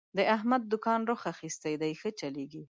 د 0.17 0.19
احمد 0.35 0.61
دوکان 0.71 1.01
روخ 1.09 1.21
اخستی 1.33 1.75
دی، 1.81 1.93
ښه 2.01 2.09
چلېږي. 2.19 2.59